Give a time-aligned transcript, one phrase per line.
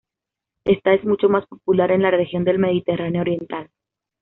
[0.65, 3.69] Ésta es mucho más popular en la región del Mediterráneo oriental.